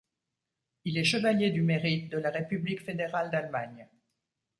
Il 0.83 0.97
est 0.97 1.03
chevalier 1.03 1.51
du 1.51 1.61
Mérite 1.61 2.11
de 2.11 2.17
la 2.17 2.31
République 2.31 2.81
fédérale 2.81 3.29
d’Allemagne. 3.29 3.87